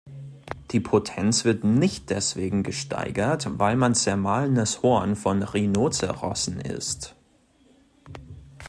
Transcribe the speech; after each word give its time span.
Die 0.71 0.79
Potenz 0.79 1.45
wird 1.45 1.63
nicht 1.63 2.09
deswegen 2.09 2.63
gesteigert, 2.63 3.45
weil 3.59 3.75
man 3.75 3.93
zermahlenes 3.93 4.81
Horn 4.81 5.15
von 5.15 5.43
Rhinozerossen 5.43 6.59
ißt. 6.59 7.15